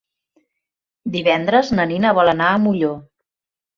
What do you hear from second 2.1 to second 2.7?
vol anar a